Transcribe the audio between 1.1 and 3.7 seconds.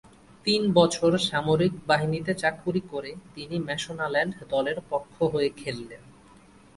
সামরিক বাহিনীতে চাকুরী করে তিনি